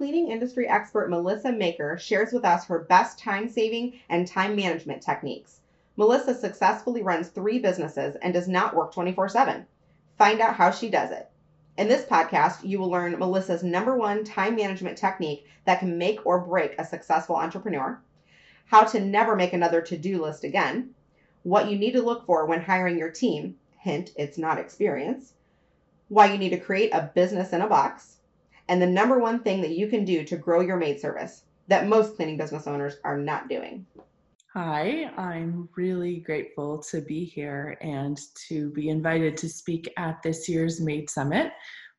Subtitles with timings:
[0.00, 5.02] cleaning industry expert Melissa Maker shares with us her best time saving and time management
[5.02, 5.60] techniques.
[5.94, 9.66] Melissa successfully runs three businesses and does not work 24 7.
[10.16, 11.28] Find out how she does it.
[11.76, 16.24] In this podcast, you will learn Melissa's number one time management technique that can make
[16.24, 18.00] or break a successful entrepreneur,
[18.64, 20.94] how to never make another to do list again,
[21.42, 25.34] what you need to look for when hiring your team hint, it's not experience,
[26.08, 28.16] why you need to create a business in a box,
[28.70, 31.88] and the number one thing that you can do to grow your maid service that
[31.88, 33.84] most cleaning business owners are not doing.
[34.54, 40.48] Hi, I'm really grateful to be here and to be invited to speak at this
[40.48, 41.52] year's Maid Summit.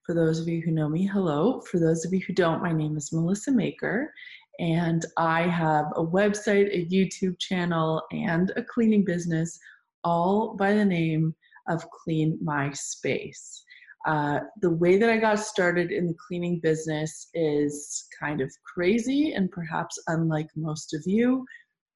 [0.05, 1.59] For those of you who know me, hello.
[1.62, 4.13] For those of you who don't, my name is Melissa Maker,
[4.59, 9.59] and I have a website, a YouTube channel, and a cleaning business,
[10.05, 11.35] all by the name
[11.67, 13.65] of Clean My Space.
[14.05, 19.34] Uh, the way that I got started in the cleaning business is kind of crazy
[19.34, 21.46] and perhaps unlike most of you,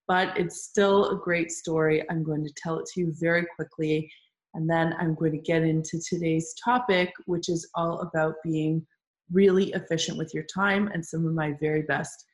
[0.08, 2.03] but it's still a great story.
[2.09, 4.09] I'm going to tell it to you very quickly,
[4.53, 8.86] and then I'm going to get into today's topic, which is all about being
[9.31, 12.25] really efficient with your time and some of my very best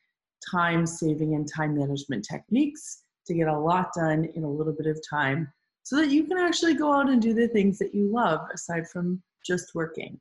[0.51, 4.87] time saving and time management techniques to get a lot done in a little bit
[4.87, 5.47] of time
[5.83, 8.87] so that you can actually go out and do the things that you love aside
[8.91, 10.19] from just working.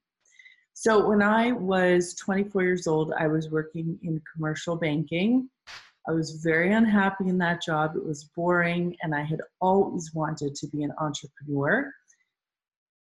[0.74, 5.50] So when I was 24 years old, I was working in commercial banking.
[6.08, 7.96] I was very unhappy in that job.
[7.96, 11.92] It was boring, and I had always wanted to be an entrepreneur.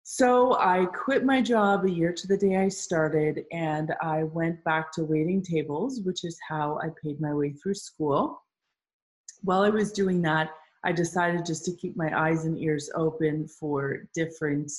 [0.03, 4.63] So I quit my job a year to the day I started, and I went
[4.63, 8.41] back to waiting tables, which is how I paid my way through school.
[9.43, 10.49] While I was doing that,
[10.83, 14.71] I decided just to keep my eyes and ears open for different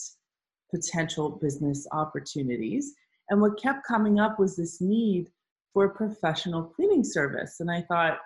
[0.71, 2.95] potential business opportunities.
[3.29, 5.31] And what kept coming up was this need
[5.73, 7.61] for a professional cleaning service.
[7.61, 8.19] And I thought,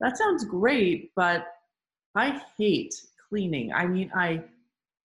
[0.00, 1.46] that sounds great, but
[2.16, 2.94] I hate
[3.28, 3.72] cleaning.
[3.72, 4.42] I mean, I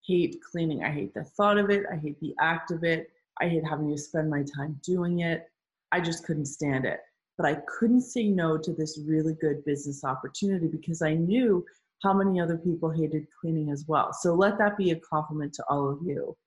[0.05, 0.83] hate cleaning.
[0.83, 1.83] I hate the thought of it.
[1.91, 3.09] I hate the act of it.
[3.41, 5.47] I hate having to spend my time doing it.
[5.91, 6.99] I just couldn't stand it.
[7.37, 11.65] But I couldn't say no to this really good business opportunity because I knew
[12.05, 14.13] how many other people hated cleaning as well.
[14.13, 16.37] So let that be a compliment to all of you.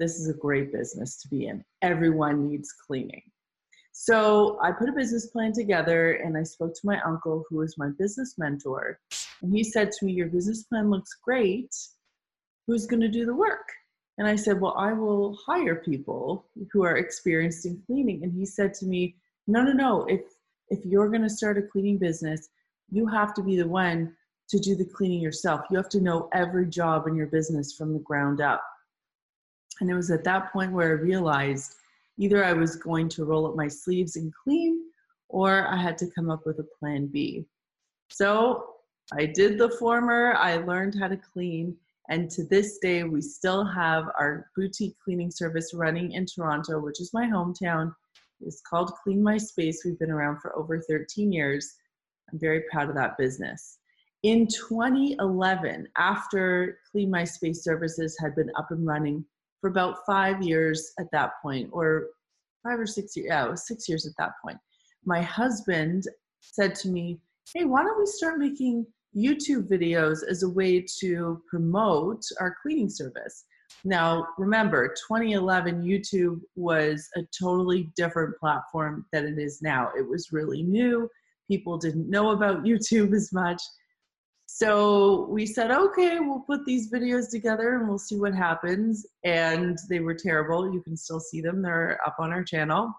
[0.00, 1.64] This is a great business to be in.
[1.80, 3.22] Everyone needs cleaning.
[3.92, 7.78] So I put a business plan together and I spoke to my uncle, who was
[7.78, 8.98] my business mentor.
[9.42, 11.74] And he said to me, Your business plan looks great.
[12.66, 13.68] Who's going to do the work?
[14.18, 18.24] And I said, Well, I will hire people who are experienced in cleaning.
[18.24, 19.14] And he said to me,
[19.46, 20.04] No, no, no.
[20.06, 20.22] If
[20.68, 22.48] if you're going to start a cleaning business,
[22.90, 24.15] you have to be the one
[24.48, 25.62] to do the cleaning yourself.
[25.70, 28.62] You have to know every job in your business from the ground up.
[29.80, 31.74] And it was at that point where I realized
[32.18, 34.80] either I was going to roll up my sleeves and clean,
[35.28, 37.44] or I had to come up with a plan B.
[38.10, 38.74] So
[39.12, 41.76] I did the former, I learned how to clean,
[42.08, 47.00] and to this day, we still have our boutique cleaning service running in Toronto, which
[47.00, 47.92] is my hometown.
[48.40, 49.82] It's called Clean My Space.
[49.84, 51.74] We've been around for over 13 years.
[52.30, 53.78] I'm very proud of that business.
[54.26, 59.24] In 2011, after Clean My Space services had been up and running
[59.60, 62.08] for about five years at that point, or
[62.64, 64.56] five or six years, yeah, it was six years at that point,
[65.04, 66.08] my husband
[66.40, 67.20] said to me,
[67.54, 68.84] Hey, why don't we start making
[69.16, 73.44] YouTube videos as a way to promote our cleaning service?
[73.84, 79.92] Now, remember, 2011 YouTube was a totally different platform than it is now.
[79.96, 81.08] It was really new.
[81.46, 83.62] People didn't know about YouTube as much.
[84.46, 89.04] So we said, okay, we'll put these videos together and we'll see what happens.
[89.24, 90.72] And they were terrible.
[90.72, 92.94] You can still see them, they're up on our channel.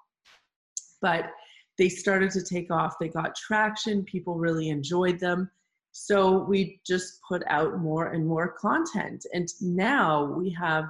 [1.02, 1.31] But
[1.78, 2.96] they started to take off.
[3.00, 5.50] They got traction, people really enjoyed them.
[5.94, 9.25] So we just put out more and more content.
[9.34, 10.85] And now we have,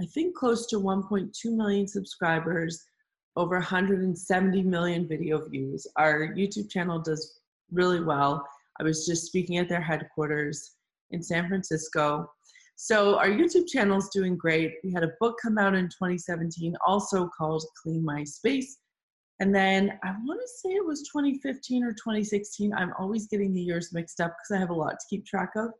[0.00, 2.82] I think, close to 1.2 million subscribers,
[3.36, 5.86] over 170 million video views.
[5.96, 7.40] Our YouTube channel does
[7.72, 8.46] really well
[8.80, 10.72] I was just speaking at their headquarters
[11.10, 12.28] in San Francisco.
[12.76, 14.74] So our YouTube channel is doing great.
[14.82, 18.78] We had a book come out in 2017, also called Clean My Space.
[19.40, 22.72] And then I want to say it was 2015 or 2016.
[22.74, 25.50] I'm always getting the years mixed up because I have a lot to keep track
[25.56, 25.70] of.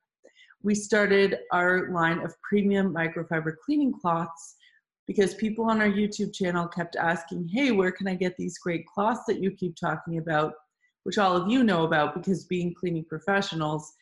[0.62, 4.56] We started our line of premium microfiber cleaning cloths
[5.06, 8.87] because people on our YouTube channel kept asking, hey, where can I get these great
[8.87, 10.55] cloths that you keep talking about?
[11.04, 13.92] Which all of you know about because being cleaning professionals,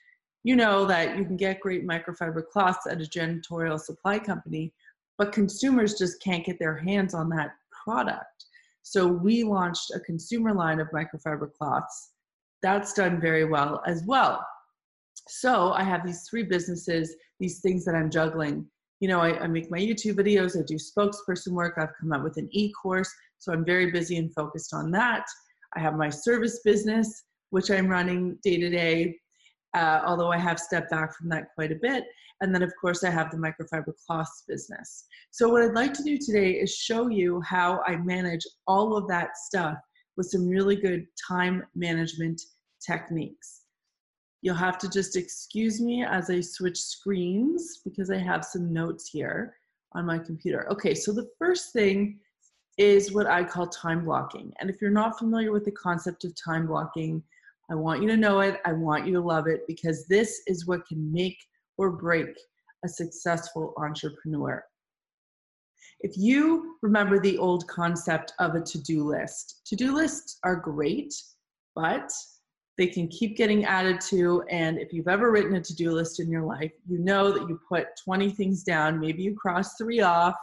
[0.45, 4.73] you know that you can get great microfiber cloths at a janitorial supply company,
[5.19, 7.53] but consumers just can't get their hands on that
[7.85, 8.47] product.
[8.83, 12.11] So we launched a consumer line of microfiber cloths.
[12.63, 14.45] That's done very well as well.
[15.29, 18.67] So I have these three businesses, these things that I'm juggling.
[19.01, 22.23] You know, I, I make my YouTube videos, I do spokesperson work, I've come up
[22.23, 23.13] with an e course.
[23.39, 25.25] So I'm very busy and focused on that.
[25.77, 29.17] I have my service business, which I'm running day to day,
[29.75, 32.05] uh, although I have stepped back from that quite a bit.
[32.41, 35.07] And then, of course, I have the microfiber cloths business.
[35.31, 39.07] So, what I'd like to do today is show you how I manage all of
[39.09, 39.77] that stuff
[40.17, 42.41] with some really good time management
[42.85, 43.63] techniques.
[44.43, 49.09] You'll have to just excuse me as I switch screens because I have some notes
[49.09, 49.55] here
[49.93, 50.69] on my computer.
[50.71, 52.19] Okay, so the first thing
[52.79, 54.53] is what I call time blocking.
[54.61, 57.23] And if you're not familiar with the concept of time blocking,
[57.71, 58.61] I want you to know it.
[58.65, 61.39] I want you to love it because this is what can make
[61.77, 62.35] or break
[62.85, 64.65] a successful entrepreneur.
[66.01, 70.57] If you remember the old concept of a to do list, to do lists are
[70.57, 71.15] great,
[71.77, 72.11] but
[72.79, 74.43] they can keep getting added to.
[74.51, 77.49] And if you've ever written a to do list in your life, you know that
[77.49, 80.35] you put 20 things down, maybe you cross three off,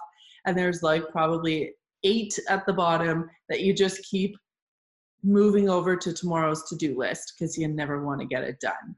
[0.46, 1.74] and there's like probably
[2.04, 4.36] eight at the bottom that you just keep
[5.24, 8.96] moving over to tomorrow's to do list because you never want to get it done.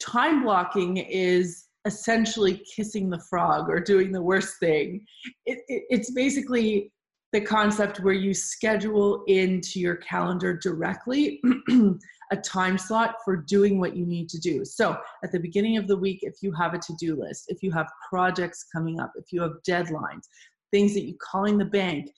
[0.00, 5.04] Time blocking is essentially kissing the frog or doing the worst thing.
[5.46, 6.92] It, it, it's basically
[7.32, 11.42] the concept where you schedule into your calendar directly
[12.30, 14.64] a time slot for doing what you need to do.
[14.64, 17.62] So, at the beginning of the week, if you have a to do list, if
[17.62, 20.26] you have projects coming up, if you have deadlines,
[20.70, 22.10] things that you calling the bank,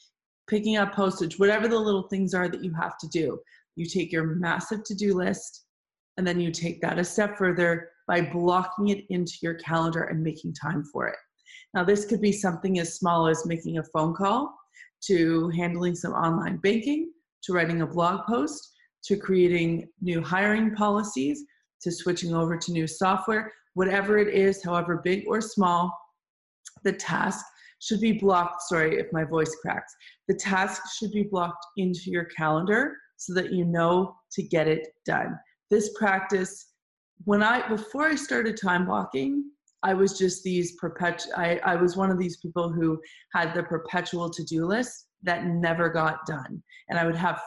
[0.48, 3.38] picking up postage, whatever the little things are that you have to do.
[3.76, 5.64] You take your massive to do list
[6.16, 10.22] and then you take that a step further by blocking it into your calendar and
[10.22, 11.16] making time for it.
[11.74, 14.54] Now, this could be something as small as making a phone call,
[15.04, 17.12] to handling some online banking,
[17.44, 18.72] to writing a blog post,
[19.04, 21.44] to creating new hiring policies,
[21.82, 25.96] to switching over to new software, whatever it is, however big or small,
[26.84, 27.44] the task
[27.80, 28.62] should be blocked.
[28.62, 29.94] Sorry if my voice cracks.
[30.28, 34.88] The task should be blocked into your calendar so that you know to get it
[35.04, 35.38] done.
[35.70, 36.72] This practice,
[37.24, 39.50] when I before I started time blocking,
[39.82, 41.32] I was just these perpetual.
[41.36, 43.00] I, I was one of these people who
[43.34, 47.40] had the perpetual to-do list that never got done, and I would have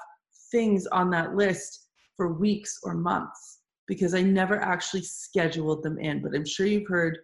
[0.51, 6.21] things on that list for weeks or months because I never actually scheduled them in.
[6.21, 7.19] But I'm sure you've heard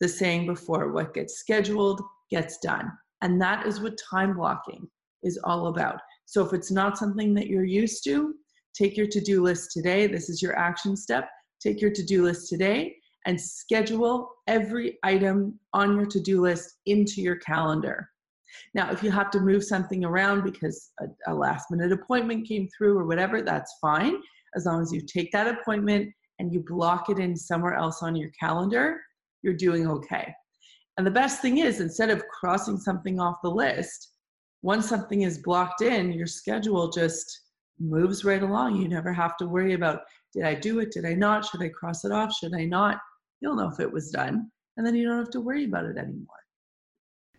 [0.00, 2.90] the saying before: "What gets scheduled gets done.
[3.22, 4.88] And that is what time blocking
[5.22, 6.00] is all about.
[6.26, 8.34] So if it's not something that you're used to,
[8.74, 10.06] take your to do list today.
[10.06, 11.28] This is your action step.
[11.60, 12.96] Take your to do list today
[13.26, 18.08] and schedule every item on your to do list into your calendar.
[18.74, 22.68] Now, if you have to move something around because a, a, last minute appointment came
[22.76, 24.16] through or whatever, that's fine.
[24.56, 28.16] As long as you take that appointment and you block it in somewhere else on
[28.16, 29.00] your calendar,
[29.42, 30.34] you're doing okay.
[31.00, 34.10] And the best thing is, instead of crossing something off the list,
[34.60, 37.44] once something is blocked in, your schedule just
[37.78, 38.76] moves right along.
[38.76, 40.00] You never have to worry about
[40.34, 40.90] did I do it?
[40.90, 41.46] Did I not?
[41.46, 42.34] Should I cross it off?
[42.34, 42.98] Should I not?
[43.40, 44.50] You'll know if it was done.
[44.76, 46.36] And then you don't have to worry about it anymore.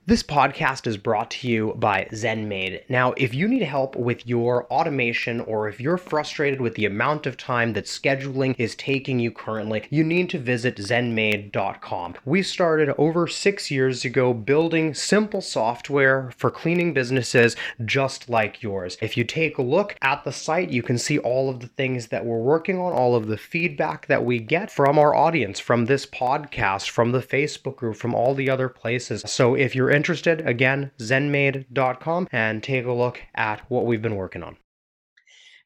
[0.07, 2.89] This podcast is brought to you by ZenMaid.
[2.89, 7.27] Now, if you need help with your automation or if you're frustrated with the amount
[7.27, 12.15] of time that scheduling is taking you currently, you need to visit zenmaid.com.
[12.25, 17.55] We started over six years ago building simple software for cleaning businesses
[17.85, 18.97] just like yours.
[19.03, 22.07] If you take a look at the site, you can see all of the things
[22.07, 25.85] that we're working on, all of the feedback that we get from our audience, from
[25.85, 29.21] this podcast, from the Facebook group, from all the other places.
[29.27, 34.43] So if you're interested, again, zenmaid.com and take a look at what we've been working
[34.43, 34.57] on.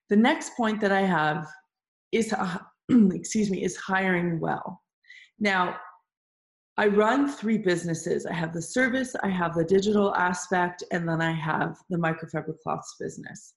[0.10, 1.48] The next point that I have
[2.12, 2.58] is, uh,
[2.90, 4.82] excuse me, is hiring well.
[5.40, 5.78] Now,
[6.78, 8.26] I run three businesses.
[8.26, 12.60] I have the service, I have the digital aspect, and then I have the microfiber
[12.62, 13.54] cloths business.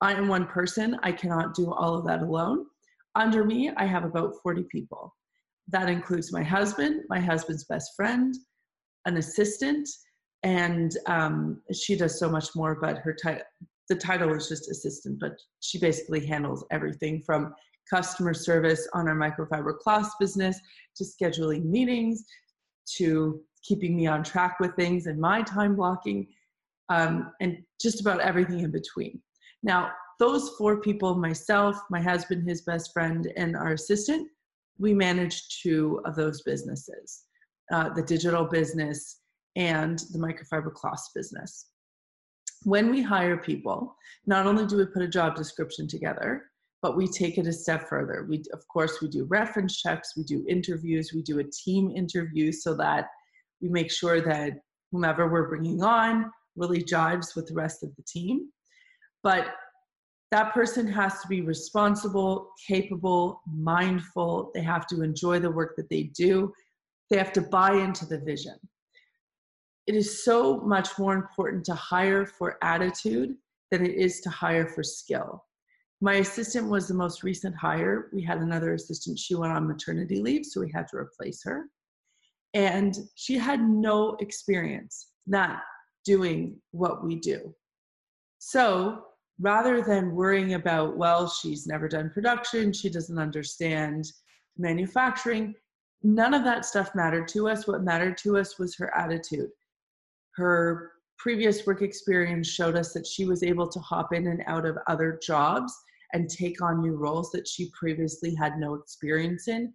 [0.00, 0.96] I am one person.
[1.02, 2.64] I cannot do all of that alone.
[3.14, 5.14] Under me, I have about 40 people.
[5.68, 8.34] That includes my husband, my husband's best friend,
[9.08, 9.88] an assistant,
[10.42, 12.78] and um, she does so much more.
[12.80, 13.42] But her title,
[13.88, 17.54] the title is just assistant, but she basically handles everything from
[17.90, 20.60] customer service on our microfiber cloth business
[20.96, 22.22] to scheduling meetings
[22.96, 26.26] to keeping me on track with things and my time blocking
[26.90, 29.20] um, and just about everything in between.
[29.62, 34.28] Now, those four people myself, my husband, his best friend, and our assistant
[34.78, 37.24] we manage two of those businesses
[37.72, 39.20] uh, the digital business
[39.56, 41.66] and the microfiber cloth business.
[42.64, 43.94] when we hire people,
[44.26, 46.50] not only do we put a job description together,
[46.82, 48.26] but we take it a step further.
[48.28, 52.52] We, of course, we do reference checks, we do interviews, we do a team interview
[52.52, 53.06] so that
[53.60, 54.54] we make sure that
[54.90, 58.50] whomever we're bringing on really jives with the rest of the team.
[59.22, 59.54] But
[60.30, 64.50] that person has to be responsible, capable, mindful.
[64.54, 66.52] They have to enjoy the work that they do.
[67.10, 68.56] They have to buy into the vision.
[69.86, 73.34] It is so much more important to hire for attitude
[73.70, 75.44] than it is to hire for skill.
[76.00, 78.08] My assistant was the most recent hire.
[78.12, 81.66] We had another assistant, she went on maternity leave, so we had to replace her.
[82.54, 85.62] And she had no experience, not
[86.04, 87.54] doing what we do.
[88.38, 89.02] So
[89.40, 94.10] rather than worrying about, well, she's never done production, she doesn't understand
[94.56, 95.54] manufacturing,
[96.02, 97.66] none of that stuff mattered to us.
[97.66, 99.50] What mattered to us was her attitude.
[100.36, 104.64] Her previous work experience showed us that she was able to hop in and out
[104.64, 105.72] of other jobs
[106.12, 109.72] and take on new roles that she previously had no experience in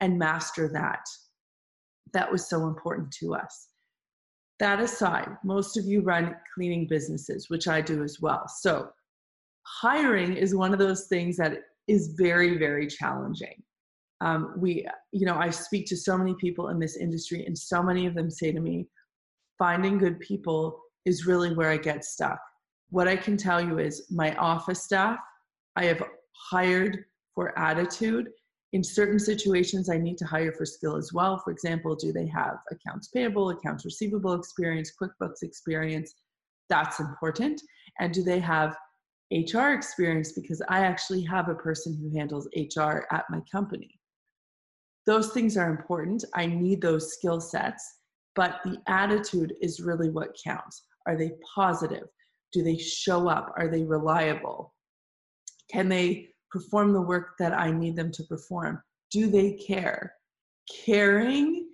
[0.00, 1.04] and master that.
[2.12, 3.68] That was so important to us.
[4.60, 8.46] That aside, most of you run cleaning businesses, which I do as well.
[8.46, 8.90] So,
[9.62, 13.62] hiring is one of those things that is very, very challenging.
[14.20, 17.82] Um, we, you know, I speak to so many people in this industry, and so
[17.82, 18.88] many of them say to me,
[19.58, 22.38] finding good people is really where I get stuck.
[22.90, 25.18] What I can tell you is my office staff,
[25.76, 26.02] I have
[26.50, 27.04] hired
[27.34, 28.28] for attitude
[28.74, 31.38] in certain situations, I need to hire for skill as well.
[31.38, 36.12] For example, do they have accounts payable, accounts receivable experience, QuickBooks experience?
[36.68, 37.62] That's important.
[38.00, 38.76] And do they have
[39.30, 40.32] HR experience?
[40.32, 43.96] Because I actually have a person who handles HR at my company.
[45.06, 46.24] Those things are important.
[46.34, 47.98] I need those skill sets,
[48.34, 50.84] but the attitude is really what counts.
[51.06, 52.08] Are they positive?
[52.52, 53.52] Do they show up?
[53.56, 54.74] Are they reliable?
[55.70, 58.82] Can they perform the work that I need them to perform?
[59.10, 60.14] Do they care?
[60.84, 61.68] Caring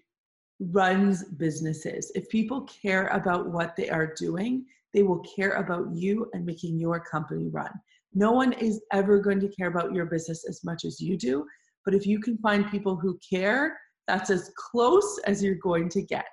[0.59, 2.11] runs businesses.
[2.15, 6.79] If people care about what they are doing, they will care about you and making
[6.79, 7.71] your company run.
[8.13, 11.47] No one is ever going to care about your business as much as you do,
[11.85, 16.03] but if you can find people who care, that's as close as you're going to
[16.03, 16.29] get.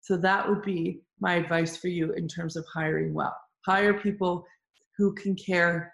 [0.00, 3.36] So that would be my advice for you in terms of hiring well.
[3.66, 4.44] Hire people
[4.96, 5.92] who can care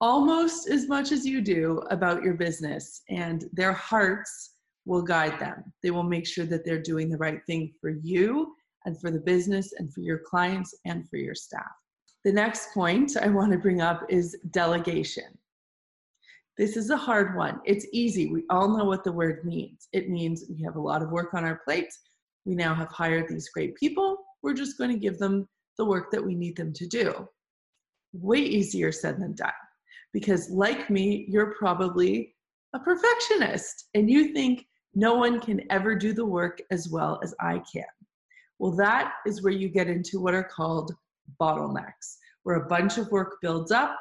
[0.00, 4.54] almost as much as you do about your business, and their hearts
[4.86, 5.62] will guide them.
[5.82, 8.54] They will make sure that they're doing the right thing for you
[8.86, 11.70] and for the business and for your clients and for your staff.
[12.24, 15.38] The next point I want to bring up is delegation.
[16.58, 17.60] This is a hard one.
[17.64, 18.30] It's easy.
[18.30, 19.88] We all know what the word means.
[19.92, 21.92] It means we have a lot of work on our plate.
[22.44, 24.18] We now have hired these great people.
[24.42, 27.28] We're just going to give them the work that we need them to do.
[28.12, 29.52] Way easier said than done
[30.12, 32.34] because like me you're probably
[32.74, 37.34] a perfectionist and you think no one can ever do the work as well as
[37.40, 37.84] I can.
[38.58, 40.92] Well, that is where you get into what are called
[41.40, 43.96] bottlenecks, where a bunch of work builds up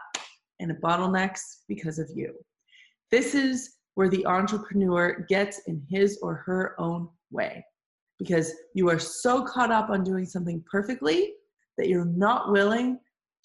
[0.59, 2.33] and bottlenecks because of you.
[3.11, 7.63] This is where the entrepreneur gets in his or her own way
[8.17, 11.33] because you are so caught up on doing something perfectly
[11.77, 12.99] that you're not willing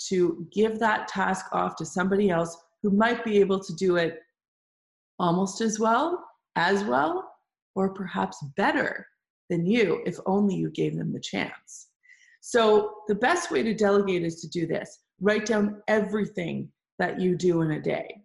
[0.08, 4.18] to give that task off to somebody else who might be able to do it
[5.18, 6.24] almost as well,
[6.56, 7.30] as well,
[7.76, 9.06] or perhaps better
[9.48, 11.88] than you if only you gave them the chance.
[12.40, 17.36] So, the best way to delegate is to do this write down everything that you
[17.36, 18.22] do in a day.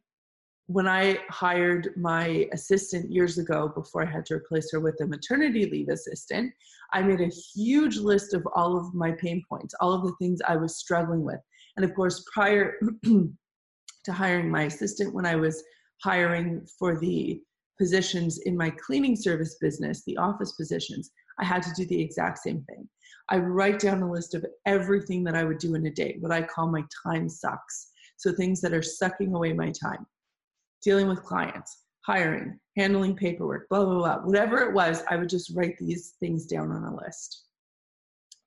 [0.67, 5.07] When I hired my assistant years ago, before I had to replace her with a
[5.07, 6.53] maternity leave assistant,
[6.93, 10.39] I made a huge list of all of my pain points, all of the things
[10.47, 11.39] I was struggling with.
[11.75, 15.63] And of course, prior to hiring my assistant, when I was
[16.03, 17.41] hiring for the
[17.79, 22.39] positions in my cleaning service business, the office positions, I had to do the exact
[22.39, 22.87] same thing.
[23.29, 26.31] I write down a list of everything that I would do in a day, what
[26.31, 27.91] I call my time sucks.
[28.19, 30.05] So things that are sucking away my time.
[30.83, 34.17] Dealing with clients, hiring, handling paperwork, blah, blah, blah.
[34.25, 37.45] Whatever it was, I would just write these things down on a list.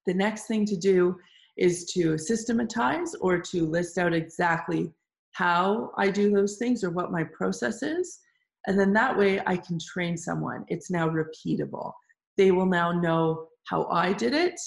[0.05, 1.17] The next thing to do
[1.57, 4.93] is to systematize or to list out exactly
[5.31, 8.21] how I do those things or what my process is.
[8.67, 10.67] And then that way I can train someone.
[10.69, 11.93] It's now repeatable.
[12.37, 14.61] They will now know how I did it,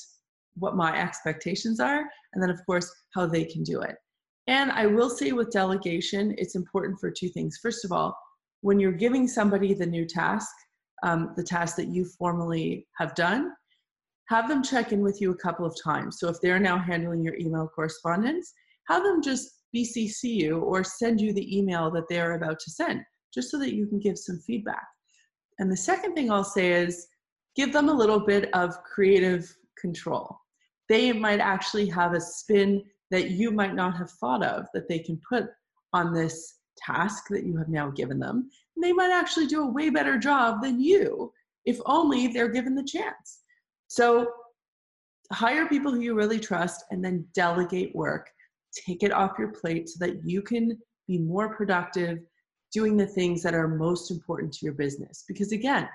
[0.55, 3.97] what my expectations are, and then, of course, how they can do it.
[4.47, 7.57] And I will say with delegation, it's important for two things.
[7.61, 8.15] First of all,
[8.61, 10.49] when you're giving somebody the new task,
[11.03, 13.51] um, the task that you formally have done,
[14.29, 16.17] have them check in with you a couple of times.
[16.19, 18.53] So if they're now handling your email correspondence,
[18.87, 23.01] have them just BCC you or send you the email that they're about to send,
[23.33, 24.85] just so that you can give some feedback.
[25.59, 27.07] And the second thing I'll say is
[27.55, 29.45] give them a little bit of creative
[29.79, 30.37] control.
[30.89, 34.99] They might actually have a spin that you might not have thought of that they
[34.99, 35.45] can put
[35.93, 38.49] on this task that you have now given them.
[38.75, 41.31] And they might actually do a way better job than you
[41.65, 43.41] if only they're given the chance.
[43.87, 44.31] So
[45.31, 48.29] hire people who you really trust and then delegate work.
[48.85, 52.19] Take it off your plate so that you can be more productive
[52.73, 55.23] doing the things that are most important to your business.
[55.27, 55.87] Because again,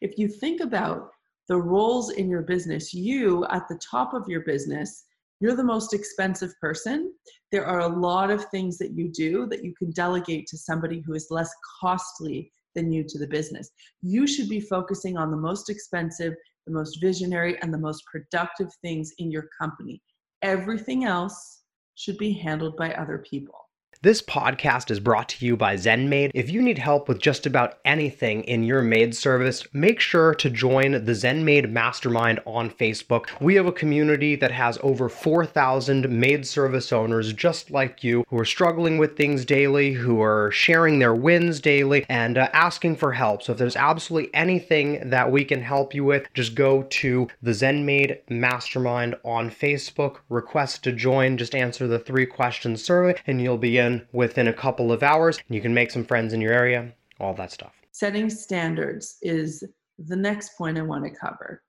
[0.00, 1.10] if you think about
[1.48, 5.04] the roles in your business, you at the top of your business,
[5.40, 7.12] you're the most expensive person.
[7.50, 11.02] There are a lot of things that you do that you can delegate to somebody
[11.04, 13.70] who is less costly than you to the business.
[14.02, 16.34] You should be focusing on the most expensive,
[16.66, 20.02] the most visionary, and the most productive things in your company.
[20.42, 21.62] Everything else
[21.94, 23.56] should be handled by other people.
[24.02, 26.30] This podcast is brought to you by ZenMaid.
[26.32, 30.48] If you need help with just about anything in your maid service, make sure to
[30.48, 33.26] join the ZenMaid Mastermind on Facebook.
[33.42, 38.38] We have a community that has over 4,000 maid service owners just like you who
[38.38, 43.12] are struggling with things daily, who are sharing their wins daily, and uh, asking for
[43.12, 43.42] help.
[43.42, 47.50] So if there's absolutely anything that we can help you with, just go to the
[47.50, 53.58] ZenMaid Mastermind on Facebook, request to join, just answer the three question survey, and you'll
[53.58, 55.38] be in within a couple of hours.
[55.48, 57.72] You can make some friends in your area, all that stuff.
[57.92, 59.64] Setting standards is
[59.98, 61.62] the next point I want to cover.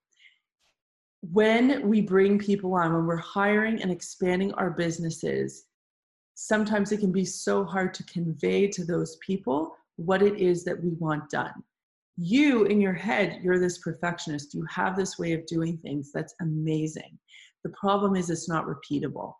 [1.21, 5.65] When we bring people on, when we're hiring and expanding our businesses,
[6.35, 10.81] sometimes it can be so hard to convey to those people what it is that
[10.81, 11.53] we want done.
[12.17, 14.53] You, in your head, you're this perfectionist.
[14.53, 17.17] You have this way of doing things that's amazing.
[17.63, 19.33] The problem is it's not repeatable.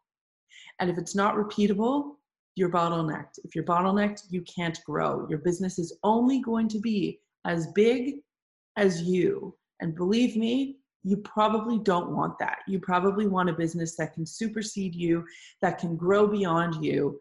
[0.80, 2.16] And if it's not repeatable,
[2.56, 3.40] you're bottlenecked.
[3.44, 5.28] If you're bottlenecked, you can't grow.
[5.30, 8.16] Your business is only going to be as big
[8.78, 9.56] as you.
[9.80, 12.60] And believe me, you probably don't want that.
[12.68, 15.26] You probably want a business that can supersede you,
[15.62, 17.20] that can grow beyond you,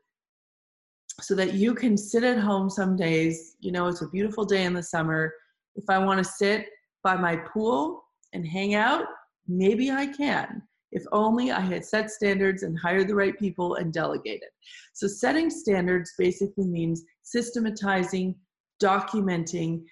[1.20, 3.56] so that you can sit at home some days.
[3.60, 5.32] You know, it's a beautiful day in the summer.
[5.76, 6.66] If I want to sit
[7.02, 9.04] by my pool and hang out,
[9.48, 10.62] maybe I can.
[10.92, 14.48] If only I had set standards and hired the right people and delegated.
[14.92, 18.34] So, setting standards basically means systematizing,
[18.82, 19.84] documenting,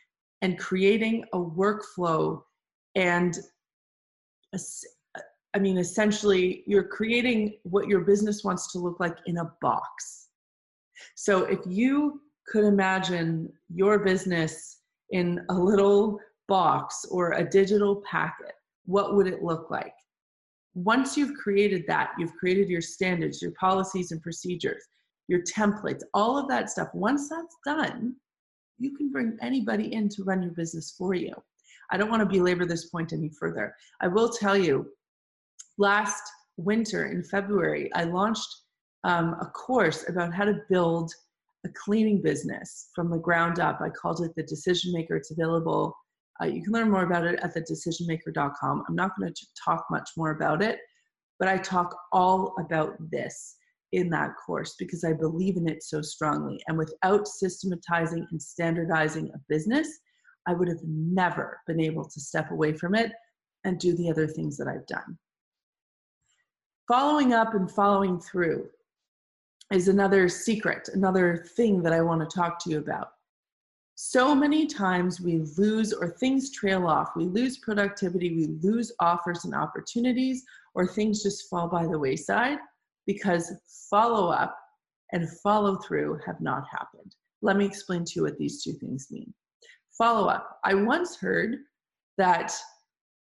[0.42, 2.42] and creating a workflow.
[2.94, 3.38] And
[5.54, 10.28] I mean, essentially, you're creating what your business wants to look like in a box.
[11.14, 14.78] So, if you could imagine your business
[15.10, 18.52] in a little box or a digital packet,
[18.86, 19.92] what would it look like?
[20.84, 24.84] Once you've created that, you've created your standards, your policies and procedures,
[25.26, 26.88] your templates, all of that stuff.
[26.94, 28.14] Once that's done,
[28.78, 31.34] you can bring anybody in to run your business for you.
[31.90, 33.74] I don't want to belabor this point any further.
[34.00, 34.86] I will tell you,
[35.78, 36.22] last
[36.56, 38.48] winter in February, I launched
[39.02, 41.12] um, a course about how to build
[41.64, 43.80] a cleaning business from the ground up.
[43.80, 45.16] I called it the Decision Maker.
[45.16, 45.96] It's available
[46.40, 48.84] uh, you can learn more about it at thedecisionmaker.com.
[48.88, 50.78] I'm not going to talk much more about it,
[51.38, 53.56] but I talk all about this
[53.92, 56.60] in that course because I believe in it so strongly.
[56.68, 59.88] And without systematizing and standardizing a business,
[60.46, 63.12] I would have never been able to step away from it
[63.64, 65.18] and do the other things that I've done.
[66.86, 68.68] Following up and following through
[69.72, 73.08] is another secret, another thing that I want to talk to you about
[74.00, 77.08] so many times we lose or things trail off.
[77.16, 80.44] We lose productivity, we lose offers and opportunities,
[80.76, 82.58] or things just fall by the wayside
[83.08, 83.52] because
[83.90, 84.56] follow up
[85.10, 87.16] and follow through have not happened.
[87.42, 89.34] Let me explain to you what these two things mean.
[89.98, 90.60] Follow up.
[90.62, 91.56] I once heard
[92.18, 92.54] that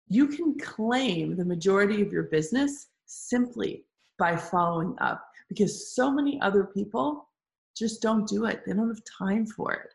[0.07, 3.87] you can claim the majority of your business simply
[4.21, 7.29] by following up because so many other people
[7.77, 8.63] just don't do it.
[8.65, 9.93] They don't have time for it.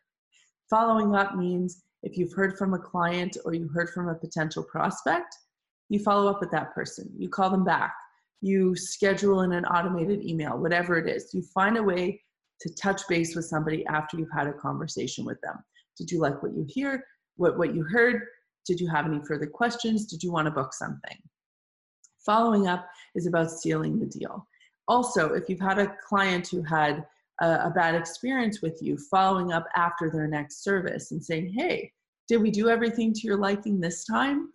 [0.69, 4.63] Following up means if you've heard from a client or you heard from a potential
[4.63, 5.35] prospect,
[5.89, 7.11] you follow up with that person.
[7.17, 7.93] You call them back.
[8.41, 11.33] You schedule in an automated email, whatever it is.
[11.33, 12.21] You find a way
[12.61, 15.57] to touch base with somebody after you've had a conversation with them.
[15.97, 17.03] Did you like what you hear?
[17.37, 18.21] What, what you heard?
[18.65, 20.05] Did you have any further questions?
[20.05, 21.17] Did you want to book something?
[22.25, 24.47] Following up is about sealing the deal.
[24.87, 27.05] Also, if you've had a client who had
[27.41, 31.91] a, a bad experience with you, following up after their next service and saying, hey,
[32.27, 34.49] did we do everything to your liking this time?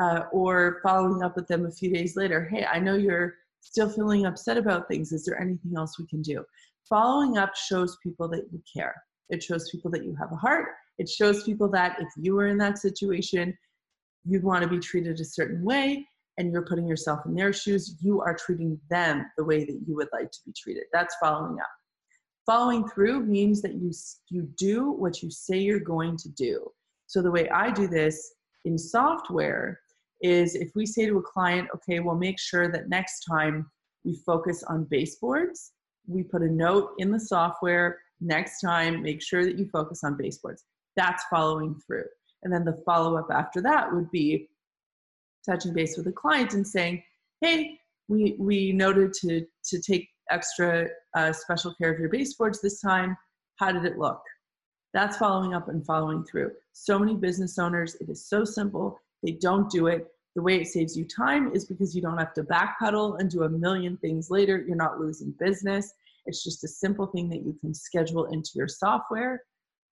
[0.00, 2.48] uh, or following up with them a few days later.
[2.50, 5.12] Hey, I know you're still feeling upset about things.
[5.12, 6.44] Is there anything else we can do?
[6.88, 8.94] Following up shows people that you care.
[9.28, 10.68] It shows people that you have a heart.
[10.98, 13.56] It shows people that if you were in that situation,
[14.24, 16.06] you'd want to be treated a certain way
[16.38, 19.96] and you're putting yourself in their shoes, you are treating them the way that you
[19.96, 20.84] would like to be treated.
[20.92, 21.68] That's following up.
[22.46, 23.90] Following through means that you,
[24.30, 26.70] you do what you say you're going to do.
[27.08, 29.80] So the way I do this in software
[30.22, 33.68] is if we say to a client, okay, we'll make sure that next time
[34.04, 35.72] we focus on baseboards,
[36.06, 40.16] we put a note in the software, next time, make sure that you focus on
[40.16, 40.64] baseboards.
[40.94, 42.04] That's following through.
[42.44, 44.48] And then the follow up after that would be
[45.44, 47.02] touching base with a client and saying,
[47.40, 47.78] hey,
[48.08, 53.16] we, we noted to, to take extra uh, special care of your baseboards this time.
[53.56, 54.20] How did it look?
[54.94, 56.52] That's following up and following through.
[56.72, 59.00] So many business owners, it is so simple.
[59.22, 60.06] They don't do it.
[60.36, 63.44] The way it saves you time is because you don't have to backpedal and do
[63.44, 64.62] a million things later.
[64.66, 65.92] You're not losing business.
[66.26, 69.42] It's just a simple thing that you can schedule into your software,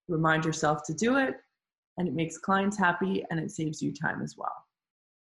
[0.07, 1.35] remind yourself to do it,
[1.97, 4.64] and it makes clients happy and it saves you time as well.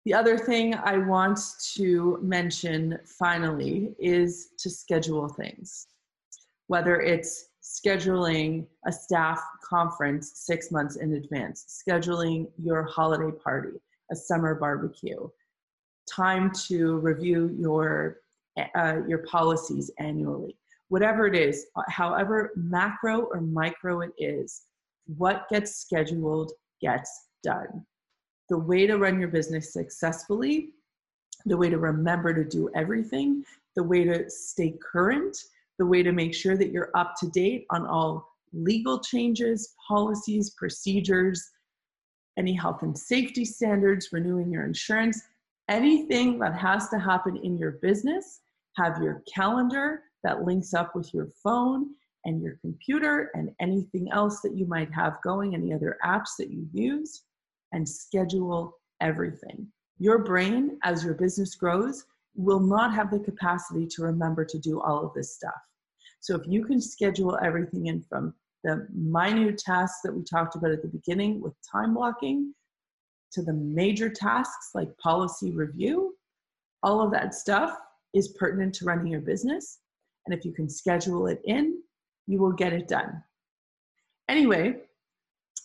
[0.05, 1.39] The other thing I want
[1.73, 5.87] to mention finally is to schedule things,
[6.67, 14.15] whether it's scheduling a staff conference six months in advance, scheduling your holiday party, a
[14.15, 15.27] summer barbecue,
[16.07, 18.17] time to review your,
[18.75, 20.55] uh, your policies annually,
[20.89, 24.65] whatever it is, however macro or micro it is,
[25.07, 27.83] what gets scheduled gets done
[28.49, 30.69] the way to run your business successfully,
[31.45, 33.43] the way to remember to do everything,
[33.75, 35.37] the way to stay current,
[35.77, 40.51] the way to make sure that you're up to date on all legal changes, policies,
[40.51, 41.51] procedures,
[42.37, 45.21] any health and safety standards, renewing your insurance,
[45.69, 48.41] anything that has to happen in your business,
[48.77, 51.89] have your calendar that links up with your phone
[52.25, 56.49] and your computer and anything else that you might have going, any other apps that
[56.49, 57.23] you use
[57.75, 59.67] and schedule everything.
[59.99, 64.81] Your brain, as your business grows, will not have the capacity to remember to do
[64.81, 65.61] all of this stuff.
[66.21, 68.33] So if you can schedule everything in from
[68.63, 72.53] the minute tasks that we talked about at the beginning with time blocking
[73.33, 76.15] to the major tasks like policy review,
[76.81, 77.77] all of that stuff
[78.13, 79.79] is pertinent to running your business.
[80.25, 81.81] And if you can schedule it in,
[82.25, 83.21] you will get it done.
[84.29, 84.77] Anyway,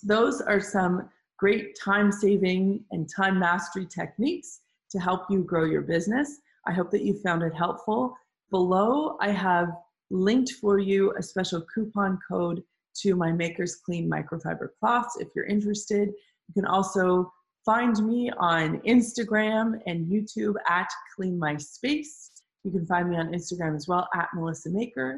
[0.02, 1.08] those are some
[1.40, 6.40] great time saving and time mastery techniques to help you grow your business.
[6.66, 8.14] I hope that you found it helpful.
[8.50, 9.70] Below, I have
[10.10, 12.62] linked for you a special coupon code
[13.02, 16.08] to my Makers Clean microfiber cloths if you're interested.
[16.08, 17.32] You can also
[17.64, 22.32] find me on Instagram and YouTube at Clean My Space.
[22.64, 25.12] You can find me on Instagram as well at Melissa Maker.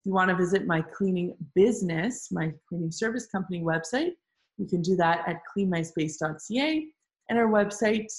[0.00, 4.12] If you want to visit my cleaning business, my cleaning service company website,
[4.58, 6.86] you can do that at cleanmyspace.ca
[7.28, 8.12] and our website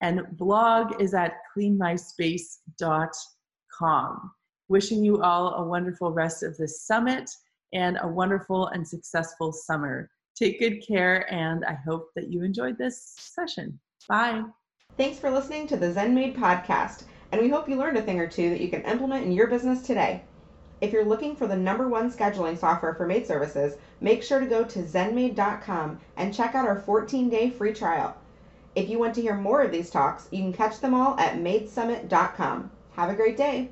[0.00, 4.30] and blog is at cleanmyspace.com.
[4.68, 7.30] Wishing you all a wonderful rest of this summit
[7.72, 10.08] and a wonderful and successful summer.
[10.36, 13.80] Take good care, and I hope that you enjoyed this session.
[14.08, 14.44] Bye.
[14.96, 18.20] Thanks for listening to the Zen Maid podcast, and we hope you learned a thing
[18.20, 20.22] or two that you can implement in your business today.
[20.80, 24.46] If you're looking for the number one scheduling software for maid services, make sure to
[24.46, 28.14] go to zenmaid.com and check out our 14 day free trial.
[28.76, 31.36] If you want to hear more of these talks, you can catch them all at
[31.36, 32.70] maidsummit.com.
[32.92, 33.70] Have a great day.